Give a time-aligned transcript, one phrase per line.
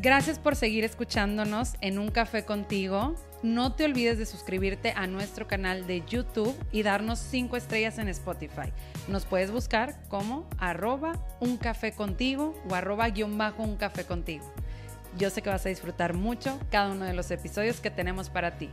[0.00, 3.16] Gracias por seguir escuchándonos en Un Café contigo.
[3.42, 8.06] No te olvides de suscribirte a nuestro canal de YouTube y darnos 5 estrellas en
[8.06, 8.72] Spotify.
[9.08, 14.44] Nos puedes buscar como arroba un café contigo o arroba guion bajo un café contigo.
[15.18, 18.56] Yo sé que vas a disfrutar mucho cada uno de los episodios que tenemos para
[18.56, 18.70] ti.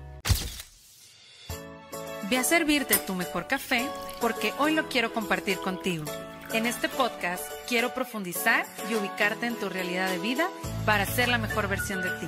[2.30, 3.84] Ve a servirte tu mejor café
[4.22, 6.06] porque hoy lo quiero compartir contigo.
[6.54, 10.48] En este podcast quiero profundizar y ubicarte en tu realidad de vida
[10.86, 12.28] para ser la mejor versión de ti.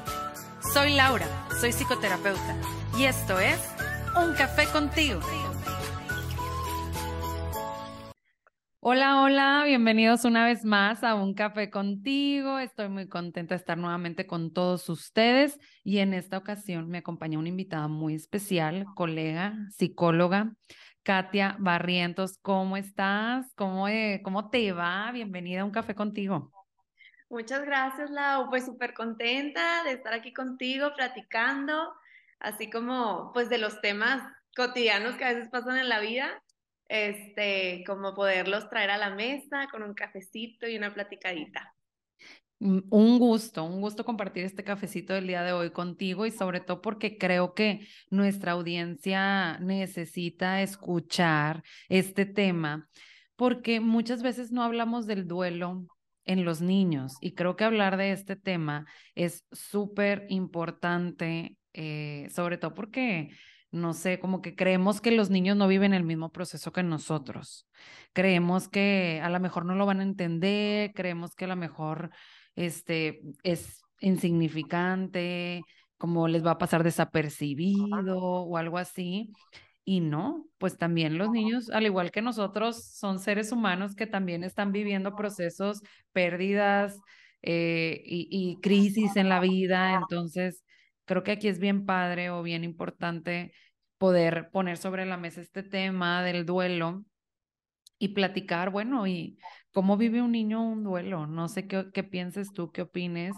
[0.74, 1.26] Soy Laura,
[1.62, 2.56] soy psicoterapeuta
[2.98, 3.60] y esto es
[4.16, 5.20] Un Café contigo.
[8.80, 12.60] Hola, hola, bienvenidos una vez más a Un Café contigo.
[12.60, 17.40] Estoy muy contenta de estar nuevamente con todos ustedes y en esta ocasión me acompaña
[17.40, 20.54] una invitada muy especial, colega, psicóloga.
[21.08, 23.54] Katia Barrientos, ¿cómo estás?
[23.56, 25.10] ¿Cómo, eh, ¿Cómo te va?
[25.14, 26.52] Bienvenida a Un Café contigo.
[27.30, 28.50] Muchas gracias, Lau.
[28.50, 31.94] Pues súper contenta de estar aquí contigo platicando,
[32.40, 34.22] así como pues de los temas
[34.54, 36.44] cotidianos que a veces pasan en la vida,
[36.90, 41.74] este, como poderlos traer a la mesa con un cafecito y una platicadita.
[42.60, 46.82] Un gusto, un gusto compartir este cafecito del día de hoy contigo y sobre todo
[46.82, 52.90] porque creo que nuestra audiencia necesita escuchar este tema
[53.36, 55.86] porque muchas veces no hablamos del duelo
[56.26, 57.16] en los niños.
[57.22, 63.30] Y creo que hablar de este tema es súper importante, eh, sobre todo porque,
[63.72, 67.68] no sé, como que creemos que los niños no viven el mismo proceso que nosotros.
[68.14, 72.10] Creemos que a lo mejor no lo van a entender, creemos que a lo mejor
[72.58, 75.62] este, es insignificante,
[75.98, 79.32] como les va a pasar desapercibido o algo así.
[79.86, 84.44] Y no, pues también los niños, al igual que nosotros, son seres humanos que también
[84.44, 87.00] están viviendo procesos, pérdidas
[87.42, 89.94] eh, y, crisis en la vida.
[89.94, 90.64] Entonces,
[91.06, 93.54] creo que aquí es bien padre o bien importante
[93.98, 97.06] poder poner sobre la mesa este tema del duelo
[98.00, 99.38] y platicar, bueno, y
[99.78, 101.28] cómo vive un niño un duelo.
[101.28, 103.36] No sé qué, qué pienses tú, qué opines,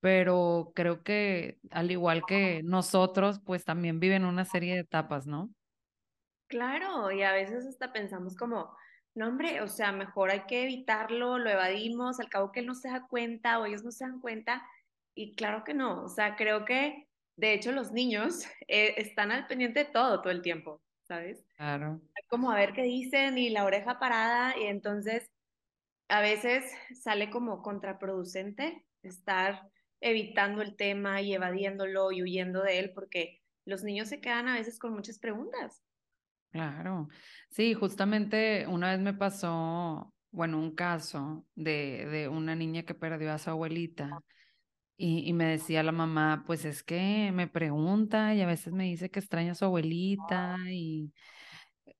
[0.00, 5.48] pero creo que al igual que nosotros, pues también viven una serie de etapas, ¿no?
[6.46, 8.76] Claro, y a veces hasta pensamos como,
[9.14, 12.74] no hombre, o sea, mejor hay que evitarlo, lo evadimos, al cabo que él no
[12.74, 14.62] se da cuenta o ellos no se dan cuenta,
[15.14, 19.46] y claro que no, o sea, creo que de hecho los niños eh, están al
[19.46, 21.42] pendiente de todo, todo el tiempo, ¿sabes?
[21.56, 22.02] Claro.
[22.28, 25.30] Como a ver qué dicen y la oreja parada, y entonces
[26.08, 26.64] a veces
[26.94, 29.68] sale como contraproducente estar
[30.00, 34.54] evitando el tema y evadiéndolo y huyendo de él, porque los niños se quedan a
[34.54, 35.82] veces con muchas preguntas.
[36.50, 37.08] Claro,
[37.50, 43.32] sí, justamente una vez me pasó, bueno, un caso de, de una niña que perdió
[43.32, 44.22] a su abuelita
[44.96, 48.84] y, y, me decía la mamá, pues es que me pregunta y a veces me
[48.84, 51.12] dice que extraña a su abuelita y,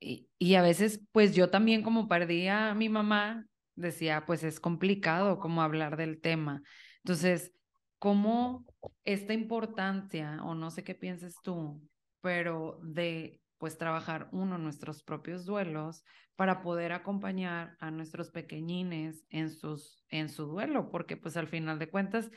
[0.01, 3.47] y, y a veces pues yo también como perdí a mi mamá,
[3.79, 6.63] decía, pues es complicado como hablar del tema.
[7.05, 7.53] Entonces,
[7.99, 8.67] ¿cómo
[9.05, 11.81] esta importancia, o no sé qué pienses tú,
[12.21, 16.05] pero de pues trabajar uno nuestros propios duelos
[16.37, 21.79] para poder acompañar a nuestros pequeñines en sus en su duelo, porque pues al final
[21.79, 22.31] de cuentas,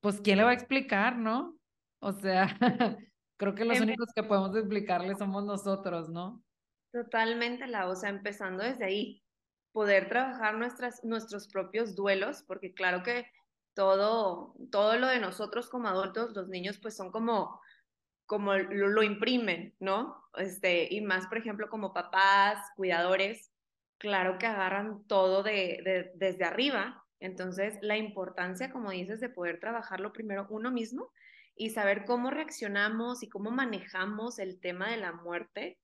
[0.00, 1.56] pues quién le va a explicar, ¿no?
[2.00, 2.46] O sea,
[3.38, 6.42] creo que los únicos que podemos explicarle somos nosotros, ¿no?
[6.92, 9.22] Totalmente, la, o sea, empezando desde ahí,
[9.76, 13.26] poder trabajar nuestras, nuestros propios duelos, porque claro que
[13.74, 17.60] todo, todo lo de nosotros como adultos, los niños pues son como
[18.24, 20.16] como lo, imprimen, ¿no?
[20.38, 23.52] Este, y más, por ejemplo, como papás, cuidadores,
[23.98, 27.04] claro que agarran todo de, desde arriba.
[27.20, 31.12] Entonces, la importancia, como dices, de poder trabajarlo primero uno mismo
[31.54, 35.78] y saber cómo reaccionamos y cómo manejamos el tema de la muerte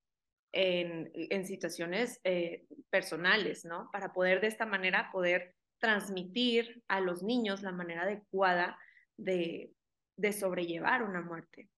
[0.53, 3.91] en, en situaciones eh, personales, ¿no?
[3.91, 8.79] Para poder de esta manera poder transmitir a los niños la manera adecuada
[9.17, 9.73] de,
[10.17, 11.69] de sobrellevar una muerte.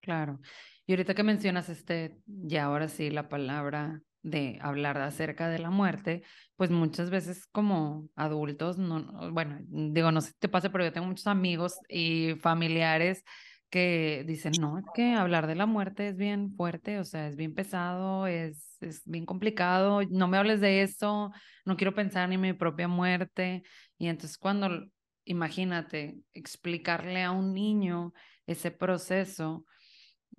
[0.00, 0.40] Claro.
[0.86, 5.70] Y ahorita que mencionas este, ya ahora sí, la palabra de hablar acerca de la
[5.70, 6.22] muerte,
[6.56, 10.92] pues muchas veces como adultos, no, bueno, digo, no sé si te pasa, pero yo
[10.92, 13.24] tengo muchos amigos y familiares
[13.70, 17.36] que dicen, no, es que hablar de la muerte es bien fuerte, o sea, es
[17.36, 21.30] bien pesado, es, es bien complicado, no me hables de eso,
[21.64, 23.62] no quiero pensar ni en mi propia muerte.
[23.98, 24.86] Y entonces cuando,
[25.24, 28.12] imagínate, explicarle a un niño
[28.46, 29.64] ese proceso,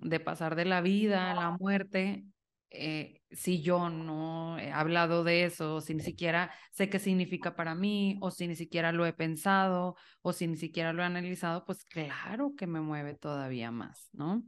[0.02, 2.24] de pasar de la vida a la muerte,
[2.74, 7.74] eh, si yo no he hablado de eso, si ni siquiera sé qué significa para
[7.74, 11.64] mí, o si ni siquiera lo he pensado, o si ni siquiera lo he analizado,
[11.64, 14.42] pues claro que me mueve todavía más, ¿no?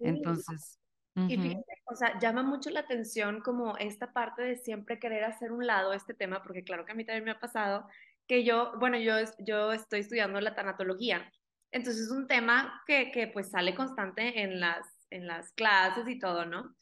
[0.00, 0.80] Entonces...
[1.28, 5.50] Y fíjate, o sea, llama mucho la atención como esta parte de siempre querer hacer
[5.50, 7.86] un lado este tema, porque claro que a mí también me ha pasado
[8.26, 11.32] que yo, bueno, yo, yo estoy estudiando la tanatología,
[11.70, 16.18] entonces es un tema que, que pues sale constante en las, en las clases y
[16.18, 16.74] todo, ¿no?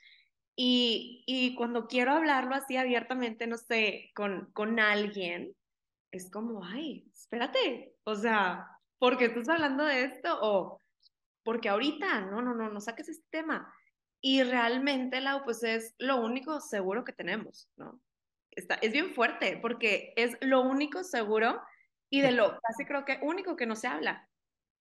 [0.57, 5.57] Y, y cuando quiero hablarlo así abiertamente, no sé, con, con alguien,
[6.13, 8.69] es como, ay, espérate, o sea,
[8.99, 10.39] ¿por qué estás hablando de esto?
[10.41, 10.81] O,
[11.43, 13.75] porque ahorita, no, no, no, no saques este tema.
[14.21, 18.01] Y realmente, la pues es lo único seguro que tenemos, ¿no?
[18.53, 21.61] Está, es bien fuerte porque es lo único seguro
[22.09, 24.29] y de lo casi creo que único que no se habla.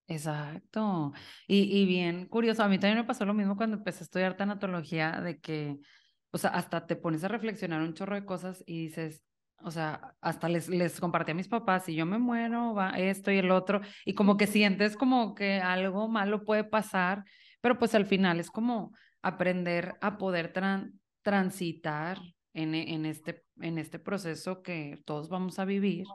[0.07, 1.13] Exacto.
[1.47, 4.35] Y, y bien curioso, a mí también me pasó lo mismo cuando empecé a estudiar
[4.35, 5.79] tanatología, de que,
[6.31, 9.23] o sea, hasta te pones a reflexionar un chorro de cosas y dices,
[9.63, 13.31] o sea, hasta les, les compartí a mis papás, si yo me muero, va esto
[13.31, 17.23] y el otro, y como que sientes como que algo malo puede pasar,
[17.61, 20.51] pero pues al final es como aprender a poder
[21.21, 22.19] transitar
[22.53, 26.06] en, en, este, en este proceso que todos vamos a vivir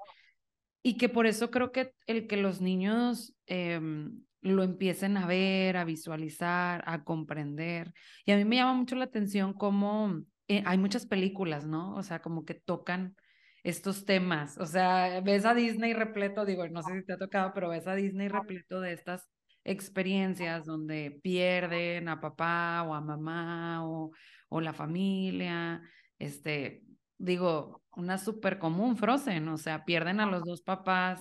[0.82, 5.76] y que por eso creo que el que los niños em, lo empiecen a ver,
[5.76, 7.92] a visualizar, a comprender.
[8.24, 11.94] Y a mí me llama mucho la atención cómo eh, hay muchas películas, ¿no?
[11.96, 13.16] O sea, como que tocan
[13.64, 14.58] estos temas.
[14.58, 17.86] O sea, ves a Disney repleto, digo, no sé si te ha tocado, pero ves
[17.86, 19.28] a Disney repleto de estas
[19.64, 24.12] experiencias donde pierden a papá o a mamá o,
[24.48, 25.82] o la familia.
[26.18, 26.82] Este,
[27.18, 31.20] digo, una súper común, Frozen, o sea, pierden a los dos papás,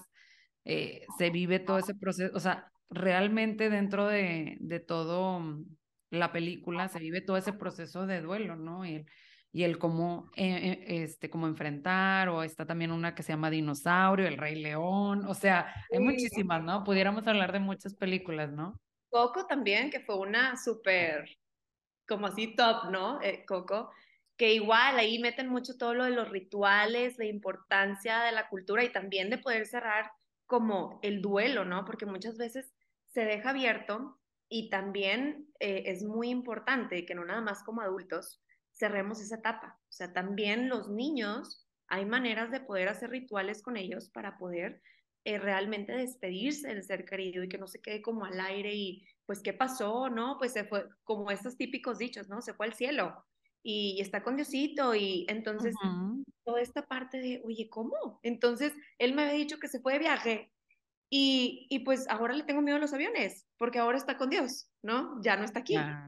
[0.64, 5.66] eh, se vive todo ese proceso, o sea, realmente dentro de, de todo mm,
[6.12, 8.86] la película se vive todo ese proceso de duelo, ¿no?
[8.86, 9.06] Y el,
[9.52, 13.50] y el cómo, eh, eh, este, cómo enfrentar, o está también una que se llama
[13.50, 16.84] Dinosaurio, El Rey León, o sea, hay muchísimas, ¿no?
[16.84, 18.80] Pudiéramos hablar de muchas películas, ¿no?
[19.10, 21.26] Coco también, que fue una súper,
[22.08, 23.20] como así top, ¿no?
[23.48, 23.90] Coco,
[24.38, 28.84] que igual ahí meten mucho todo lo de los rituales, la importancia de la cultura
[28.84, 30.12] y también de poder cerrar
[30.46, 31.84] como el duelo, ¿no?
[31.86, 32.72] Porque muchas veces
[33.08, 38.42] se deja abierto y también eh, es muy importante que no nada más como adultos
[38.72, 39.80] cerremos esa etapa.
[39.82, 44.82] O sea, también los niños, hay maneras de poder hacer rituales con ellos para poder
[45.26, 49.04] eh, realmente despedirse del ser querido y que no se quede como al aire y
[49.26, 50.38] pues qué pasó, ¿no?
[50.38, 52.42] Pues se fue como estos típicos dichos, ¿no?
[52.42, 53.26] Se fue al cielo
[53.64, 55.76] y, está con Diosito y entonces
[56.44, 58.20] toda esta parte de, oye, ¿cómo?
[58.24, 60.52] Entonces él me había dicho que se fue de viaje
[61.10, 64.70] y, y, pues ahora le tengo miedo a los aviones porque ahora está con Dios,
[64.82, 65.22] ¿no?
[65.22, 65.74] Ya no está aquí.
[65.74, 66.08] Claro.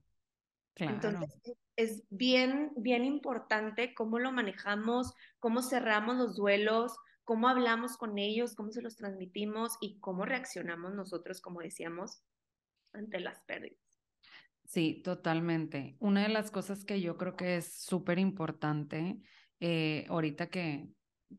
[0.94, 1.30] Entonces
[1.76, 8.56] es bien, bien importante cómo lo manejamos, cómo cerramos los duelos, cómo hablamos con ellos,
[8.56, 12.22] cómo se los transmitimos y cómo reaccionamos nosotros, como decíamos,
[12.92, 13.89] ante las pérdidas.
[14.70, 15.96] Sí, totalmente.
[16.00, 19.20] Una de las cosas que yo creo que es súper importante,
[19.60, 20.90] eh, ahorita que,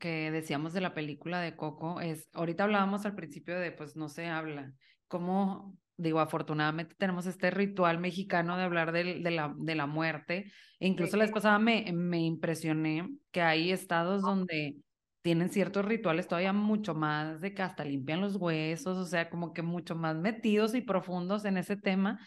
[0.00, 4.08] que decíamos de la película de Coco, es, ahorita hablábamos al principio de, pues no
[4.08, 4.72] se habla,
[5.06, 10.50] como digo, afortunadamente tenemos este ritual mexicano de hablar de, de, la, de la muerte.
[10.80, 14.78] E incluso la vez pasada me, me impresioné que hay estados donde
[15.22, 19.52] tienen ciertos rituales todavía mucho más de que hasta limpian los huesos, o sea, como
[19.52, 22.18] que mucho más metidos y profundos en ese tema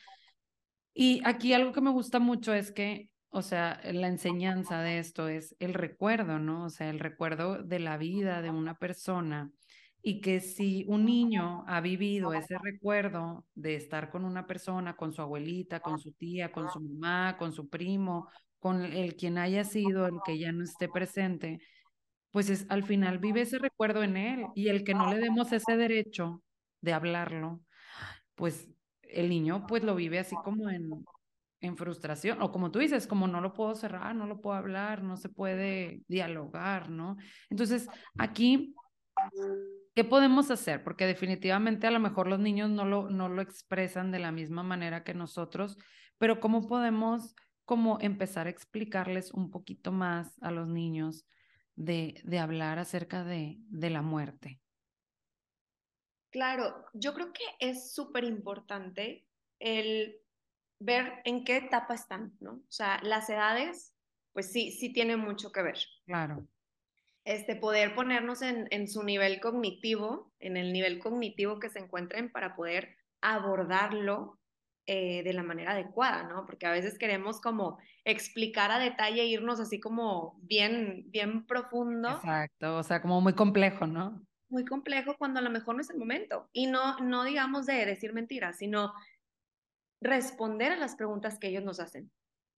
[0.94, 5.28] y aquí algo que me gusta mucho es que, o sea, la enseñanza de esto
[5.28, 6.66] es el recuerdo, ¿no?
[6.66, 9.52] O sea, el recuerdo de la vida de una persona
[10.02, 15.14] y que si un niño ha vivido ese recuerdo de estar con una persona, con
[15.14, 18.28] su abuelita, con su tía, con su mamá, con su primo,
[18.60, 21.60] con el quien haya sido, el que ya no esté presente,
[22.32, 25.52] pues es al final vive ese recuerdo en él y el que no le demos
[25.54, 26.44] ese derecho
[26.82, 27.62] de hablarlo,
[28.36, 28.70] pues
[29.14, 31.06] el niño pues lo vive así como en,
[31.64, 35.02] en frustración, o como tú dices, como no lo puedo cerrar, no lo puedo hablar,
[35.02, 37.16] no se puede dialogar, ¿no?
[37.50, 38.76] Entonces, aquí,
[39.96, 40.84] ¿qué podemos hacer?
[40.84, 44.62] Porque definitivamente a lo mejor los niños no lo, no lo expresan de la misma
[44.64, 45.78] manera que nosotros,
[46.18, 47.34] pero ¿cómo podemos
[47.66, 51.26] como empezar a explicarles un poquito más a los niños
[51.76, 54.60] de, de hablar acerca de, de la muerte?
[56.34, 59.24] Claro, yo creo que es súper importante
[59.60, 60.18] el
[60.80, 62.54] ver en qué etapa están, ¿no?
[62.54, 63.96] O sea, las edades,
[64.34, 65.78] pues sí, sí tienen mucho que ver.
[66.08, 66.48] Claro.
[67.24, 72.32] Este, poder ponernos en, en su nivel cognitivo, en el nivel cognitivo que se encuentren
[72.32, 74.40] para poder abordarlo
[74.88, 76.48] eh, de la manera adecuada, ¿no?
[76.48, 82.10] Porque a veces queremos como explicar a detalle, irnos así como bien, bien profundo.
[82.10, 84.26] Exacto, o sea, como muy complejo, ¿no?
[84.54, 86.48] Muy complejo cuando a lo mejor no es el momento.
[86.54, 88.94] Y no, no digamos de decir mentiras, sino
[90.00, 92.12] responder a las preguntas que ellos nos hacen.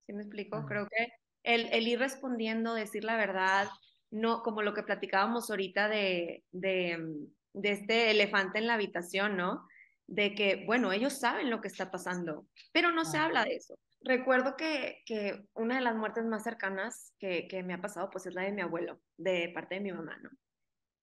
[0.04, 0.66] ¿Sí me explico?
[0.66, 1.08] Creo que
[1.42, 3.68] el, el, ir respondiendo, decir la verdad,
[4.10, 9.66] no como lo que platicábamos ahorita de, de, de este elefante en la habitación, ¿no?
[10.06, 13.78] de que, bueno, ellos saben lo que está pasando, pero no se habla de eso.
[14.02, 18.26] Recuerdo que, que una de las muertes más cercanas que, que, me ha pasado, pues
[18.26, 20.30] es la de mi abuelo, de parte de mi mamá, ¿no?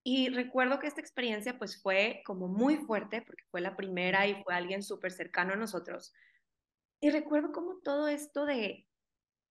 [0.06, 4.44] Y recuerdo que esta experiencia, pues fue como muy fuerte, porque fue la primera y
[4.44, 6.14] fue alguien súper cercano a nosotros.
[7.02, 8.88] Y recuerdo como todo esto de,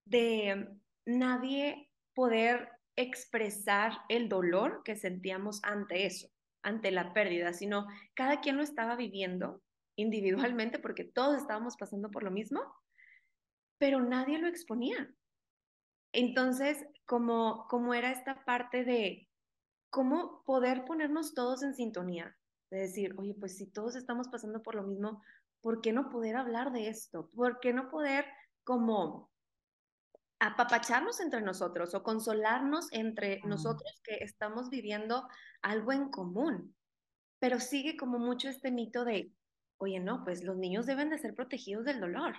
[0.05, 0.69] de
[1.05, 6.33] nadie poder expresar el dolor que sentíamos ante eso
[6.63, 9.61] ante la pérdida, sino cada quien lo estaba viviendo
[9.95, 12.61] individualmente porque todos estábamos pasando por lo mismo,
[13.77, 15.13] pero nadie lo exponía.
[16.13, 19.29] Entonces, como, como era esta parte de
[19.93, 22.35] cómo poder ponernos todos en sintonía,
[22.71, 25.21] de decir, oye, pues si todos estamos pasando por lo mismo,
[25.61, 27.29] ¿por qué no poder hablar de esto?
[27.35, 28.25] ¿Por qué no poder
[28.63, 29.29] como
[30.39, 35.27] apapacharnos entre nosotros o consolarnos entre nosotros que estamos viviendo
[35.61, 36.75] algo en común.
[37.37, 39.31] Pero sigue como mucho este mito de,
[39.77, 42.35] oye, no, pues los niños deben de ser protegidos del dolor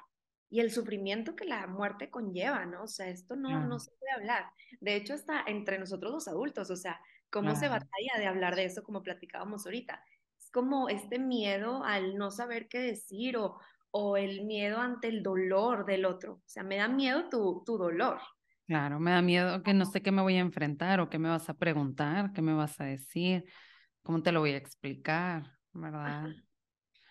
[0.51, 2.83] y el sufrimiento que la muerte conlleva, ¿no?
[2.83, 4.51] O sea, esto no, no se puede hablar.
[4.81, 7.01] De hecho, está entre nosotros los adultos, o sea,
[7.35, 10.01] ¿cómo se batalla de hablar de eso como platicábamos ahorita?
[10.39, 13.59] Es como este miedo al no saber qué decir o,
[13.91, 16.35] o el miedo ante el dolor del otro.
[16.35, 18.21] O sea, me da miedo tu, tu dolor.
[18.69, 21.29] Claro, me da miedo que no sé qué me voy a enfrentar o qué me
[21.29, 23.45] vas a preguntar, qué me vas a decir,
[24.05, 26.29] cómo te lo voy a explicar, ¿verdad?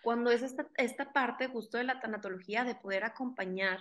[0.02, 3.80] Cuando es esta, esta parte justo de la tanatología de poder acompañar,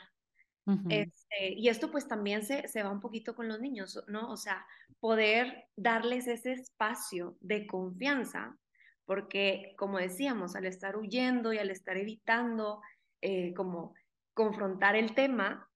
[0.89, 4.29] este, y esto pues también se, se va un poquito con los niños, ¿no?
[4.31, 4.65] O sea,
[4.99, 8.57] poder darles ese espacio de confianza,
[9.05, 12.81] porque como decíamos, al estar huyendo y al estar evitando
[13.21, 13.93] eh, como
[14.33, 15.69] confrontar el tema,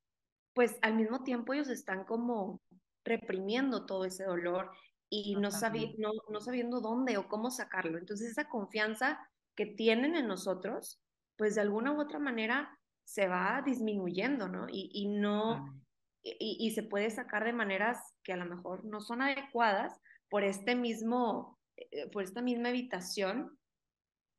[0.53, 2.62] pues al mismo tiempo ellos están como
[3.03, 4.72] reprimiendo todo ese dolor
[5.10, 5.50] y no,
[5.98, 7.98] no, no sabiendo dónde o cómo sacarlo.
[7.98, 9.20] Entonces esa confianza
[9.56, 11.00] que tienen en nosotros,
[11.36, 12.77] pues de alguna u otra manera
[13.08, 14.68] se va disminuyendo, ¿no?
[14.68, 15.74] Y, y no,
[16.22, 19.98] y, y, se puede sacar de maneras que a lo mejor no son adecuadas
[20.30, 23.58] por este mismo, eh, por esta misma evitación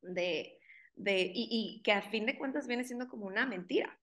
[0.03, 0.59] de,
[0.97, 3.99] de, y, que a fin de cuentas viene siendo como una mentira.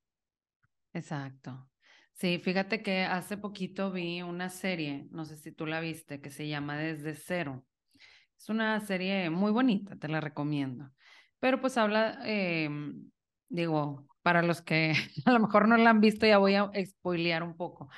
[0.93, 1.69] Exacto.
[2.13, 6.31] Sí, fíjate que hace poquito vi una serie, no sé si tú la viste, que
[6.31, 7.63] se llama Desde Cero.
[8.35, 10.91] Es una serie muy bonita, te la recomiendo.
[11.39, 13.11] Pero pues habla, em,
[13.47, 14.93] digo, para los que
[15.25, 17.89] a lo mejor no la han visto, ya voy a spoilear un poco.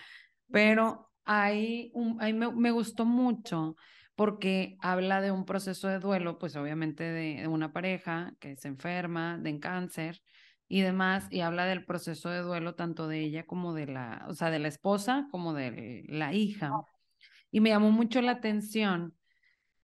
[0.51, 3.77] Pero hay un, ahí me, me gustó mucho
[4.13, 9.37] porque habla de un proceso de duelo, pues obviamente de, una pareja que se enferma
[9.37, 10.21] de cáncer
[10.67, 14.33] y demás, y habla del proceso de duelo tanto de ella como de la, o
[14.33, 16.71] sea, de la esposa como de la hija.
[17.51, 19.15] Y me llamó mucho la atención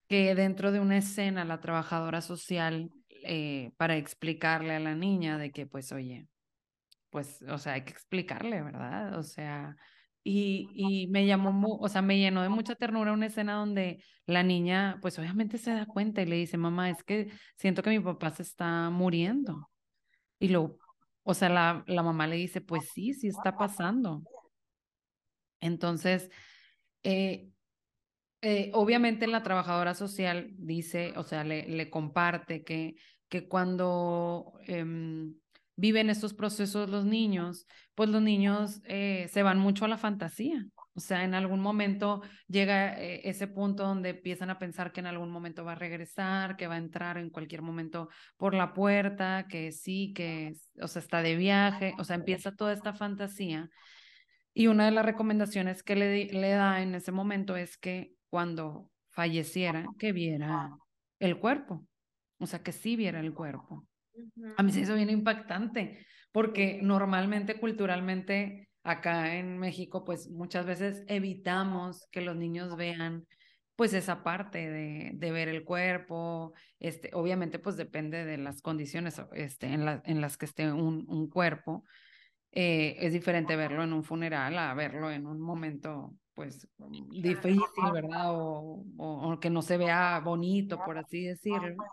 [0.09, 2.91] que dentro de una escena la trabajadora social,
[3.25, 6.27] eh, para explicarle a la niña de que, pues, oye,
[7.13, 9.19] pues, o sea, hay que explicarle, ¿verdad?
[9.19, 9.77] O sea,
[10.23, 14.41] y, y me llamó, o sea, me llenó de mucha ternura una escena donde la
[14.41, 17.99] niña, pues obviamente se da cuenta y le dice, mamá, es que siento que mi
[17.99, 19.69] papá se está muriendo.
[20.39, 20.79] Y lo,
[21.23, 24.23] o sea, la, la mamá le dice, pues sí, sí está pasando.
[25.61, 26.31] Entonces,
[27.03, 27.51] eh,
[28.41, 32.95] eh, obviamente la trabajadora social dice, o sea, le, le comparte que,
[33.29, 35.35] que cuando em,
[35.75, 37.65] viven estos procesos los niños,
[37.95, 40.65] pues los niños eh, se van mucho a la fantasía.
[40.95, 45.07] O sea, en algún momento llega eh, ese punto donde empiezan a pensar que en
[45.07, 49.47] algún momento va a regresar, que va a entrar en cualquier momento por la puerta,
[49.49, 53.69] que sí, que, o sea, está de viaje, o sea, empieza toda esta fantasía.
[54.53, 58.91] Y una de las recomendaciones que le, le da en ese momento es que cuando
[59.09, 60.77] falleciera, que viera
[61.19, 61.87] el cuerpo,
[62.37, 63.87] o sea, que sí viera el cuerpo.
[64.57, 71.03] A mí se hizo bien impactante, porque normalmente, culturalmente, acá en México, pues muchas veces
[71.07, 73.25] evitamos que los niños vean
[73.75, 79.19] pues esa parte de, de, ver el cuerpo, este, obviamente pues depende de las condiciones
[79.33, 81.83] este, en, la, en las que esté un, un cuerpo.
[82.51, 86.67] Eh, es diferente verlo en un funeral a verlo en un momento pues
[87.09, 88.31] difícil, ¿verdad?
[88.31, 91.83] O, o, o que no se vea bonito, por así decirlo.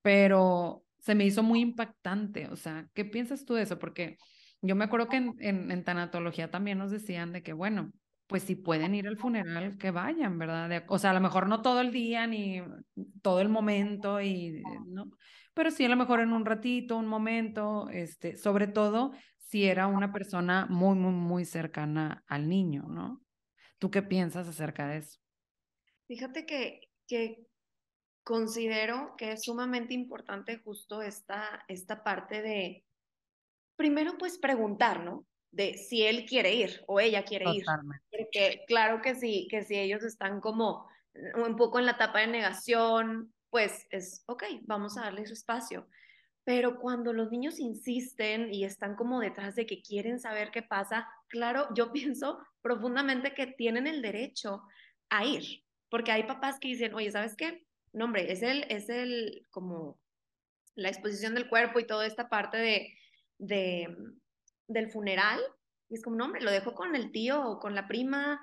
[0.00, 2.48] Pero se me hizo muy impactante.
[2.48, 3.78] O sea, ¿qué piensas tú de eso?
[3.78, 4.16] Porque
[4.62, 7.92] yo me acuerdo que en, en, en tanatología también nos decían de que, bueno,
[8.26, 10.84] pues si pueden ir al funeral, que vayan, ¿verdad?
[10.88, 12.62] o sea, a lo mejor no todo el día ni
[13.22, 15.10] todo el momento, y, ¿no?
[15.52, 19.86] Pero sí a lo mejor en un ratito, un momento, este, sobre todo si era
[19.88, 23.20] una persona muy, muy, muy cercana al niño, ¿no?
[23.78, 25.18] ¿Tú qué piensas acerca de eso?
[26.08, 27.46] Fíjate que, que
[28.24, 32.84] considero que es sumamente importante justo esta, esta parte de,
[33.76, 35.26] primero pues preguntar, ¿no?
[35.52, 37.64] De si él quiere ir o ella quiere ir.
[38.10, 40.88] Porque claro que sí, que si ellos están como
[41.36, 45.86] un poco en la etapa de negación, pues es, ok, vamos a darle su espacio.
[46.42, 51.08] Pero cuando los niños insisten y están como detrás de que quieren saber qué pasa,
[51.28, 54.62] claro, yo pienso profundamente que tienen el derecho
[55.10, 57.64] a ir, porque hay papás que dicen, oye, ¿sabes qué?
[57.94, 60.00] No, hombre, es el, es el, como
[60.74, 62.92] la exposición del cuerpo y toda esta parte de,
[63.38, 63.96] de,
[64.66, 65.40] del funeral.
[65.88, 68.40] Y es como, no, hombre, lo dejo con el tío o con la prima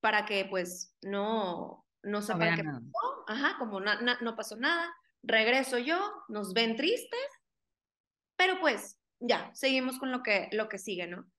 [0.00, 3.24] para que pues no, no sepan qué pasó.
[3.28, 4.90] Ajá, como no pasó nada.
[5.22, 7.28] Regreso yo, nos ven tristes,
[8.36, 11.30] pero pues ya, seguimos con lo que, lo que sigue, ¿no?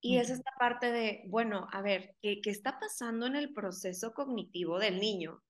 [0.00, 4.14] Y es esta parte de, bueno, a ver, ¿qué, ¿qué, está pasando en el proceso
[4.14, 5.42] cognitivo del niño?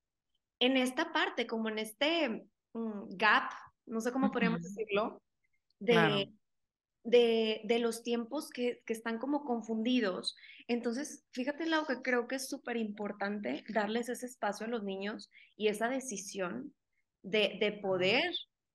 [0.61, 3.51] En esta parte, como en este mm, gap,
[3.87, 5.21] no sé cómo podríamos decirlo,
[5.81, 6.31] de,
[7.05, 10.37] de, de, los tiempos que, que, están como confundidos.
[10.69, 15.31] Entonces, fíjate lo que creo que es súper importante, darles ese espacio a los niños
[15.57, 16.73] y esa decisión
[17.23, 18.31] de, de poder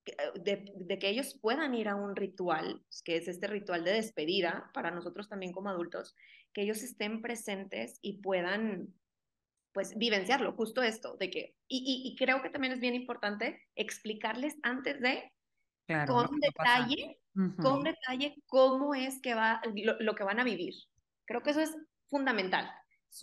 [0.05, 4.69] eh, de, que ellos puedan ir a un ritual, que es este ritual de despedida
[4.73, 6.15] para nosotros también como adultos,
[6.53, 8.93] que ellos estén presentes y puedan
[9.75, 15.01] pues vivenciarlo, justo esto, de que, y, creo que también es bien importante explicarles antes
[15.01, 15.33] de,
[16.07, 17.19] con detalle,
[17.61, 19.61] con detalle, cómo es que va,
[19.99, 20.73] lo, que van a vivir.
[21.25, 21.75] Creo que eso es
[22.07, 22.71] fundamental.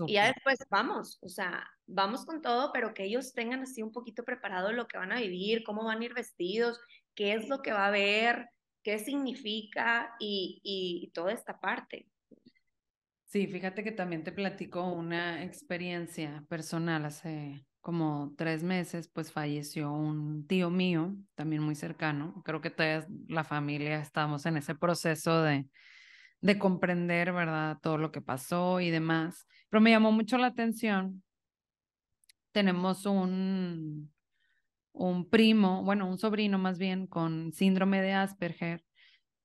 [0.07, 3.91] Y ya después vamos, o sea, vamos con todo, pero que ellos tengan así un
[3.91, 6.79] poquito preparado lo que van a vivir, cómo van a ir vestidos,
[7.15, 8.51] qué es lo que va a ver,
[8.83, 12.12] qué significa y, y toda esta parte.
[13.33, 17.07] Sí, fíjate que también te platico una experiencia personal.
[17.07, 22.43] Hace como tres meses, pues falleció un tío mío, también muy cercano.
[22.45, 25.67] Creo que toda la familia estamos en ese proceso de,
[26.43, 27.79] de comprender, ¿verdad?
[27.81, 29.47] Todo lo que pasó y demás.
[29.71, 31.23] Pero me llamó mucho la atención.
[32.53, 34.13] Tenemos un,
[34.93, 38.85] un primo, bueno, un sobrino más bien, con síndrome de Asperger.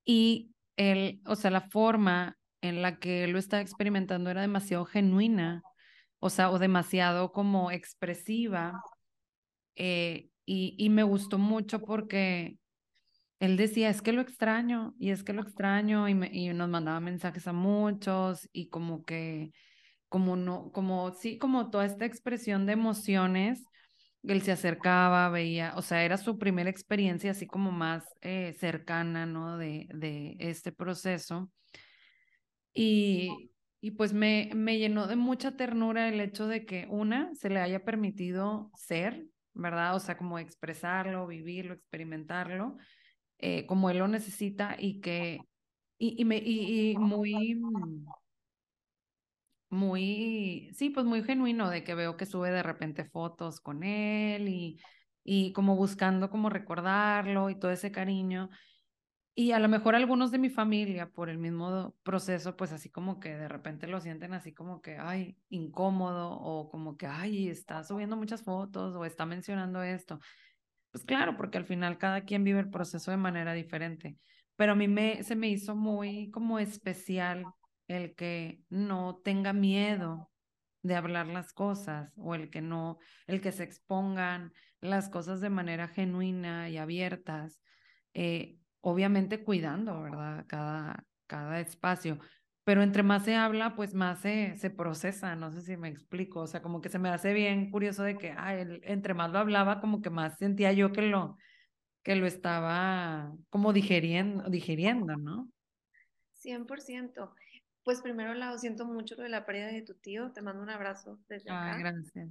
[0.04, 4.86] Y él, o sea, la forma en la que él lo estaba experimentando era demasiado
[4.86, 5.62] genuina,
[6.20, 8.82] o sea, o demasiado como expresiva.
[9.76, 12.58] Eh, y, y me gustó mucho porque
[13.40, 17.00] él decía, es que lo extraño, y es que lo extraño, y, y nos mandaba
[17.00, 19.52] mensajes a muchos, y como que,
[20.10, 23.64] como no, como sí, como toda esta expresión de emociones,
[24.24, 29.26] él se acercaba, veía, o sea, era su primera experiencia así como más eh, cercana,
[29.26, 29.58] ¿no?
[29.58, 31.52] De, de este proceso.
[32.80, 37.50] Y, y pues me, me llenó de mucha ternura el hecho de que una se
[37.50, 39.96] le haya permitido ser, ¿verdad?
[39.96, 42.78] O sea, como expresarlo, vivirlo, experimentarlo,
[43.40, 45.40] eh, como él lo necesita y que,
[45.98, 47.60] y, y, me, y, y muy,
[49.70, 54.48] muy, sí, pues muy genuino de que veo que sube de repente fotos con él
[54.48, 54.80] y,
[55.24, 58.50] y como buscando como recordarlo y todo ese cariño.
[59.40, 63.20] Y a lo mejor algunos de mi familia, por el mismo proceso, pues así como
[63.20, 67.84] que de repente lo sienten así como que, ay, incómodo o como que, ay, está
[67.84, 70.18] subiendo muchas fotos o está mencionando esto.
[70.92, 74.18] Pues claro, porque al final cada quien vive el proceso de manera diferente.
[74.56, 77.46] Pero a mí me, se me hizo muy como especial
[77.88, 80.32] el que no tenga miedo
[80.82, 82.98] de hablar las cosas o el que no,
[83.28, 87.62] el que se expongan las cosas de manera genuina y abiertas.
[88.16, 88.58] Eh,
[88.90, 90.46] obviamente cuidando, ¿verdad?
[90.48, 92.20] Cada, cada espacio.
[92.64, 96.42] Pero entre más se habla, pues más se, se procesa, no sé si me explico,
[96.42, 99.40] o sea, como que se me hace bien curioso de que, ah, entre más lo
[99.40, 101.38] hablaba, como que más sentía yo que lo,
[102.04, 105.50] que lo estaba como digeriendo, digiriendo, ¿no?
[106.44, 107.34] 100%.
[107.84, 111.20] Pues primero, lo siento mucho de la pérdida de tu tío, te mando un abrazo
[111.30, 111.80] desde ah, acá.
[111.80, 112.30] Gracias.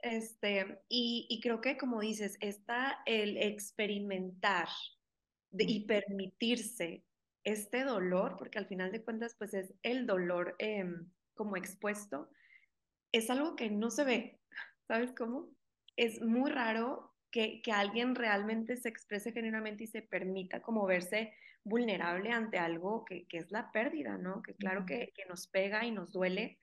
[0.00, 4.68] Este, y, y creo que como dices, está el experimentar,
[5.64, 7.04] y permitirse
[7.44, 12.28] este dolor, porque al final de cuentas, pues es el dolor em, como expuesto,
[13.12, 14.40] es algo que no se ve,
[14.88, 15.48] ¿sabes cómo?
[15.96, 21.34] Es muy raro que, que alguien realmente se exprese genuinamente y se permita como verse
[21.62, 24.42] vulnerable ante algo que, que es la pérdida, ¿no?
[24.42, 26.58] Que claro que, que, nos pega y nos duele.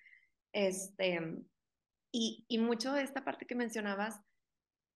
[0.54, 1.20] Este,
[2.12, 4.20] y, y mucho de esta parte que mencionabas,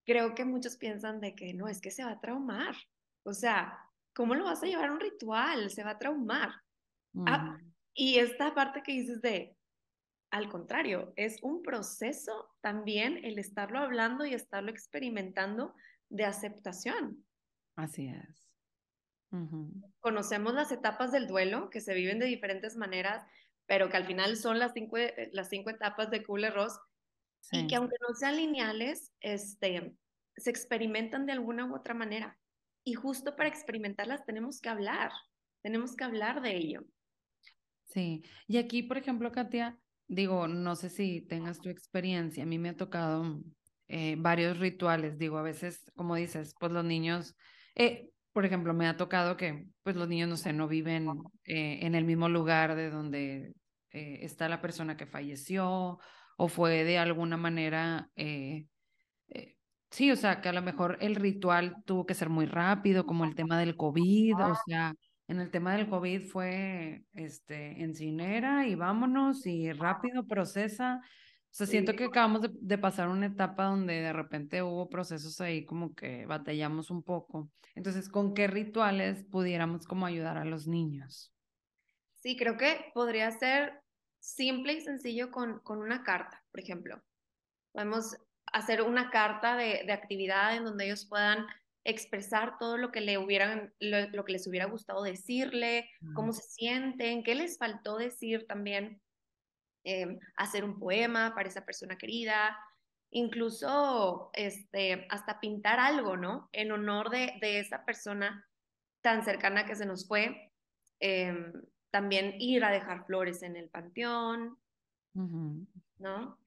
[0.05, 2.75] creo que muchos piensan de que no, es que se va a traumar.
[3.23, 3.86] O sea,
[4.17, 5.69] ¿cómo lo vas a llevar a un ritual?
[5.69, 6.49] Se va a traumar.
[7.27, 7.59] Ah,
[7.93, 9.55] y esta parte que dices de,
[10.31, 15.75] al contrario, es un proceso también el estarlo hablando y estarlo experimentando
[16.09, 17.23] de aceptación.
[17.75, 18.49] Así es.
[19.99, 23.23] Conocemos las etapas del duelo que se viven de diferentes maneras,
[23.67, 26.79] pero que al final son las cinco, eh, las cinco etapas de Kubler-Ross
[27.51, 29.95] y que aunque no sean lineales, este,
[30.35, 32.35] se experimentan de alguna u otra manera.
[32.87, 35.11] Y justo para experimentarlas tenemos que hablar,
[35.61, 36.85] tenemos que hablar de ello.
[37.83, 42.57] Sí, y aquí, por ejemplo, Katia, digo, no sé si tengas tu experiencia, a mí
[42.57, 43.41] me ha tocado
[43.89, 47.35] eh, varios rituales, digo, a veces, como dices, pues los niños,
[47.75, 51.09] eh, por ejemplo, me ha tocado que pues los niños, no sé, no viven
[51.43, 53.53] eh, en el mismo lugar de donde
[53.91, 55.99] está la persona que falleció
[56.37, 58.09] o fue de alguna manera
[59.89, 63.23] Sí, o sea, que a lo mejor el ritual tuvo que ser muy rápido, como
[63.23, 64.93] el tema del COVID, o sea,
[65.27, 71.01] en el tema del COVID fue, este, encinera y vámonos y rápido procesa.
[71.03, 75.65] O sea, siento que acabamos de, pasar una etapa donde de repente hubo procesos ahí
[75.65, 77.49] como que batallamos un poco.
[77.75, 81.33] Entonces, ¿con qué rituales pudiéramos como ayudar a los niños?
[82.15, 83.81] Sí, creo que podría ser
[84.19, 87.01] simple y sencillo con, con una carta, por ejemplo.
[87.71, 88.17] Podemos
[88.53, 91.45] hacer una carta de, de actividad en donde ellos puedan
[91.87, 97.23] expresar todo lo que, le hubieran, lo, que les hubiera gustado decirle, cómo se sienten,
[97.23, 99.01] qué les faltó decir también,
[99.85, 102.57] em, hacer un poema para esa persona querida,
[103.09, 106.49] incluso este, hasta pintar algo, ¿no?
[106.51, 108.45] En honor de, de esa persona
[109.01, 110.51] tan cercana que se nos fue.
[110.99, 111.53] Em,
[111.89, 114.57] también ir a dejar flores en el panteón,
[115.13, 116.37] ¿no?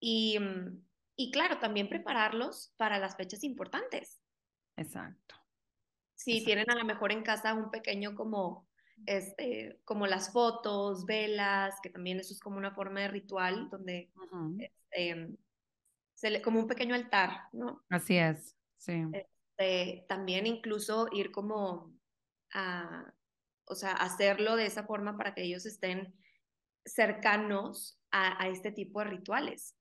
[0.00, 0.38] Y,
[1.16, 4.20] y claro, también prepararlos para las fechas importantes.
[4.76, 5.34] Exacto.
[6.14, 8.68] Si tienen a lo mejor en casa un pequeño como,
[9.06, 14.10] este, como las fotos, velas, que también eso es como una forma de ritual donde
[14.58, 15.28] este,
[16.14, 17.84] se le, como un pequeño altar, ¿no?
[17.88, 19.02] Así es, sí.
[19.12, 21.94] Este, también incluso ir como
[22.52, 23.12] a,
[23.64, 26.14] o sea, hacerlo de esa forma para que ellos estén
[26.84, 29.76] cercanos a, a este tipo de rituales.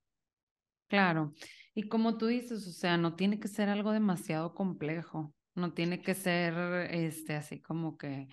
[0.87, 1.33] Claro.
[1.73, 6.01] Y como tú dices, o sea, no tiene que ser algo demasiado complejo, no tiene
[6.01, 6.53] que ser
[6.91, 8.27] este así como que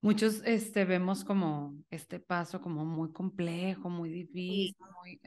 [0.00, 4.76] muchos este vemos como este paso como muy complejo, muy difícil,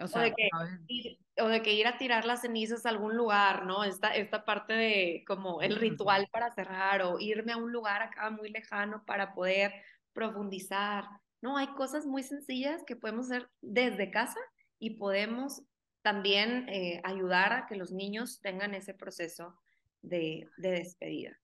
[0.01, 0.49] o, sea, de que,
[0.87, 3.83] ir, o de que ir a tirar las cenizas a algún lugar, ¿no?
[3.83, 8.29] Esta, esta parte de como el ritual para cerrar o irme a un lugar acá
[8.31, 9.73] muy lejano para poder
[10.13, 11.05] profundizar.
[11.41, 14.39] No, hay cosas muy sencillas que podemos hacer desde casa
[14.79, 15.61] y podemos
[16.03, 19.59] también eh, ayudar a que los niños tengan ese proceso
[20.01, 21.39] de, de despedida.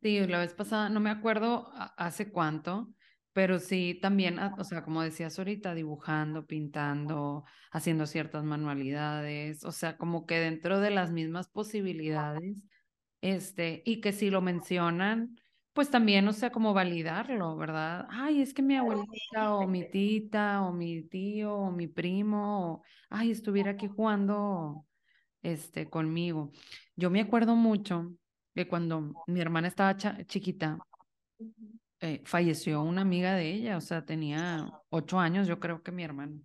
[0.00, 2.94] Sí, la vez pasada, no me acuerdo hace cuánto,
[3.34, 9.72] pero sí también, ah, o sea, como decías ahorita, dibujando, pintando, haciendo ciertas manualidades, o
[9.72, 12.64] sea, como que dentro de las mismas posibilidades,
[13.20, 15.36] este, y que si lo mencionan,
[15.74, 18.06] pues también, o sea, como validarlo, ¿verdad?
[18.08, 23.32] Ay, es que mi abuelita o mi tita o mi tío o mi primo, ay,
[23.32, 24.86] estuviera aquí jugando
[25.42, 26.52] este, conmigo.
[26.94, 28.12] Yo me acuerdo mucho
[28.54, 30.78] que cuando mi hermana estaba chiquita,
[32.00, 36.04] eh, falleció una amiga de ella, o sea, tenía ocho años, yo creo que mi
[36.04, 36.38] hermana,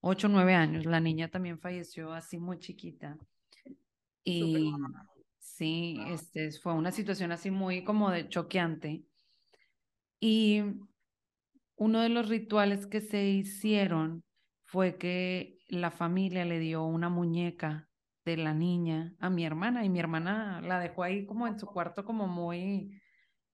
[0.00, 3.16] ocho, nueve años, la niña también falleció así muy chiquita.
[4.22, 4.70] Y
[5.56, 9.06] Sí, este, fue una situación así muy como de choqueante.
[10.20, 10.62] Y
[11.76, 14.22] uno de los rituales que se hicieron
[14.64, 17.88] fue que la familia le dio una muñeca
[18.26, 21.66] de la niña a mi hermana y mi hermana la dejó ahí como en su
[21.66, 23.00] cuarto como muy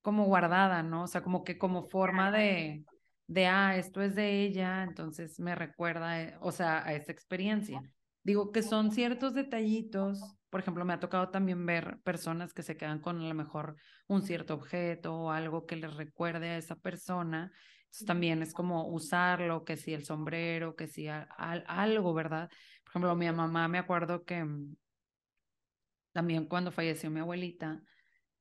[0.02, 1.04] como guardada, ¿no?
[1.04, 2.84] O sea, como que como forma de,
[3.28, 7.80] de, ah, esto es de ella, entonces me recuerda, eh, o sea, a esa experiencia.
[8.22, 12.76] Digo que son ciertos detallitos por ejemplo, me ha tocado también ver personas que se
[12.76, 13.74] quedan con a lo mejor
[14.06, 17.50] un cierto objeto o algo que les recuerde a esa persona.
[17.84, 22.50] Entonces también es como usarlo, que si el sombrero, que si algo, ¿verdad?
[22.84, 24.76] Por ejemplo, mi mamá me acuerdo que mm,
[26.12, 27.80] también cuando falleció mi abuelita,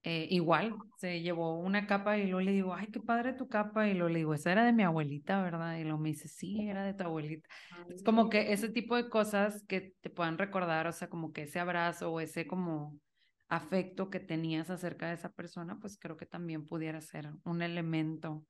[0.04, 3.88] eh, igual, se llevó una capa y luego le digo, ay, qué padre tu capa.
[3.88, 5.78] Y luego le digo, esa era de mi abuelita, ¿verdad?
[5.78, 7.48] Y luego me dice, sí, era de tu abuelita.
[7.90, 11.44] Es como que ese tipo de cosas que te puedan recordar, o sea, como que
[11.44, 13.00] ese abrazo o ese como
[13.48, 18.46] afecto que tenías acerca de esa persona, pues creo que también pudiera ser un elemento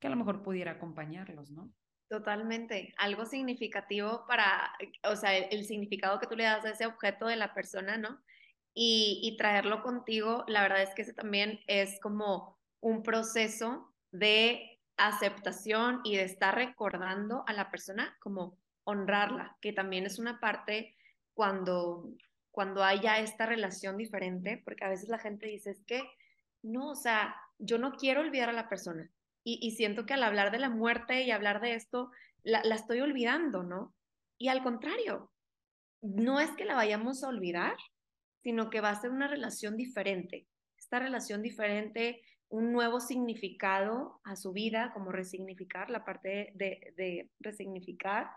[0.00, 1.70] que a lo mejor pudiera acompañarlos, ¿no?
[2.08, 4.72] Totalmente, algo significativo para,
[5.04, 8.20] o sea, el, significado que tú le das a ese objeto de la persona, ¿no?
[8.78, 14.78] Y, y traerlo contigo, la verdad es que ese también es como un proceso de
[14.96, 20.94] aceptación y de estar recordando a la persona como honrarla, que también es una parte
[21.34, 22.08] cuando,
[22.50, 26.02] cuando haya esta relación diferente, porque a veces la gente dice, es que,
[26.62, 29.10] no, o sea, yo no quiero olvidar a la persona.
[29.48, 32.10] Y, siento que al hablar de la muerte y hablar de esto,
[32.42, 33.94] la, la estoy olvidando, ¿no?
[34.38, 35.30] Y al contrario,
[36.02, 37.76] no es que la vayamos a olvidar,
[38.46, 40.46] sino que va a ser una relación diferente.
[40.78, 47.28] Esta relación diferente un nuevo significado a su vida, como resignificar, la parte de, de
[47.40, 48.30] resignificar